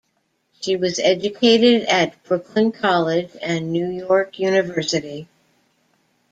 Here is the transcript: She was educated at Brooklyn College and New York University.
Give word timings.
She 0.61 0.75
was 0.77 0.97
educated 0.97 1.83
at 1.83 2.23
Brooklyn 2.23 2.71
College 2.71 3.29
and 3.39 3.71
New 3.71 3.87
York 3.87 4.39
University. 4.39 5.27